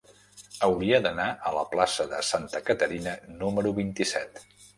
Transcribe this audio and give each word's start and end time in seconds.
Hauria 0.67 0.99
d'anar 1.05 1.27
a 1.49 1.51
la 1.57 1.65
plaça 1.73 2.07
de 2.15 2.23
Santa 2.31 2.63
Caterina 2.71 3.15
número 3.45 3.77
vint-i-set. 3.83 4.43